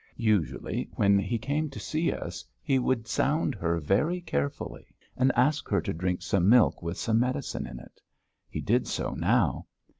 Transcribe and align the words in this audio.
Usually 0.17 0.89
when 0.95 1.19
he 1.19 1.37
came 1.37 1.69
to 1.69 1.79
see 1.79 2.11
us 2.11 2.43
he 2.59 2.79
would 2.79 3.07
sound 3.07 3.53
her 3.53 3.79
very 3.79 4.19
carefully, 4.19 4.87
and 5.15 5.31
ask 5.35 5.69
her 5.69 5.79
to 5.79 5.93
drink 5.93 6.23
some 6.23 6.49
milk 6.49 6.81
with 6.81 6.97
some 6.97 7.19
medicine 7.19 7.67
in 7.67 7.77
it. 7.77 8.01
He 8.49 8.61
did 8.61 8.87
so 8.87 9.13
now. 9.13 9.67